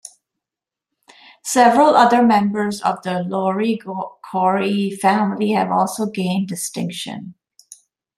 Several 1.43 1.95
other 1.95 2.23
members 2.23 2.81
of 2.81 3.03
the 3.03 3.21
Lowry-Corry 3.21 4.97
family 4.99 5.51
have 5.51 5.69
also 5.69 6.07
gained 6.07 6.47
distinction. 6.47 7.35